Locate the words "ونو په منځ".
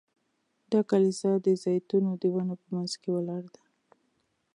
2.33-2.91